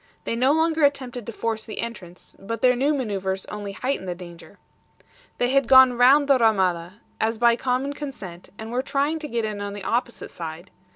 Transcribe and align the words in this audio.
They 0.23 0.35
no 0.35 0.51
longer 0.51 0.83
attempted 0.83 1.27
to 1.27 1.31
force 1.31 1.63
the 1.63 1.79
entrance, 1.79 2.35
but 2.39 2.63
their 2.63 2.75
new 2.75 2.91
maneuvers 2.95 3.45
only 3.51 3.73
heightened 3.73 4.07
the 4.07 4.15
danger. 4.15 4.57
They 5.37 5.51
had 5.51 5.67
gone 5.67 5.93
round 5.93 6.27
the 6.27 6.39
RAMADA, 6.39 6.93
as 7.19 7.37
by 7.37 7.55
common 7.55 7.93
consent, 7.93 8.49
and 8.57 8.71
were 8.71 8.81
trying 8.81 9.19
to 9.19 9.27
get 9.27 9.45
in 9.45 9.61
on 9.61 9.73
the 9.73 9.83
opposite 9.83 10.31
side. 10.31 10.71